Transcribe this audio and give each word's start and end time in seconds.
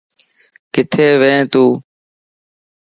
ڪٿي 0.73 1.07
وي 1.21 1.31
تون 1.51 1.69